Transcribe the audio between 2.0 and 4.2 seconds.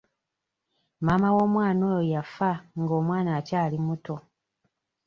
yafa nga omwana akyali muto.